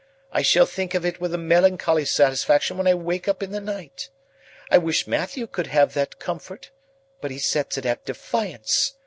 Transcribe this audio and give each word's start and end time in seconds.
I 0.31 0.41
shall 0.41 0.65
think 0.65 0.95
of 0.95 1.05
it 1.05 1.21
with 1.21 1.31
a 1.31 1.37
melancholy 1.37 2.05
satisfaction 2.05 2.75
when 2.75 2.87
I 2.87 2.95
wake 2.95 3.27
up 3.27 3.43
in 3.43 3.51
the 3.51 3.61
night. 3.61 4.09
I 4.71 4.79
wish 4.79 5.05
Matthew 5.05 5.45
could 5.45 5.67
have 5.67 5.93
that 5.93 6.17
comfort, 6.17 6.71
but 7.21 7.29
he 7.29 7.37
sets 7.37 7.77
it 7.77 7.85
at 7.85 8.03
defiance. 8.05 8.95